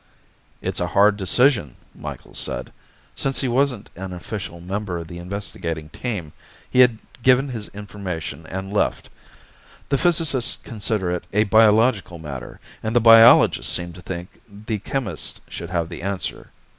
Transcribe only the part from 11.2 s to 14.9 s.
a biological matter, and the biologists seem to think the